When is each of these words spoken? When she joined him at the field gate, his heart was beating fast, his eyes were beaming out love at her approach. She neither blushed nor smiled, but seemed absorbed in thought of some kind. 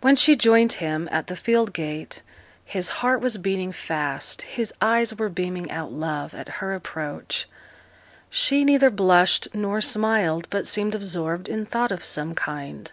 When 0.00 0.16
she 0.16 0.34
joined 0.34 0.72
him 0.82 1.08
at 1.12 1.28
the 1.28 1.36
field 1.36 1.72
gate, 1.72 2.22
his 2.64 2.88
heart 2.88 3.20
was 3.20 3.36
beating 3.36 3.70
fast, 3.70 4.42
his 4.42 4.74
eyes 4.82 5.14
were 5.16 5.28
beaming 5.28 5.70
out 5.70 5.92
love 5.92 6.34
at 6.34 6.48
her 6.58 6.74
approach. 6.74 7.48
She 8.28 8.64
neither 8.64 8.90
blushed 8.90 9.46
nor 9.54 9.80
smiled, 9.80 10.48
but 10.50 10.66
seemed 10.66 10.96
absorbed 10.96 11.48
in 11.48 11.64
thought 11.64 11.92
of 11.92 12.02
some 12.02 12.34
kind. 12.34 12.90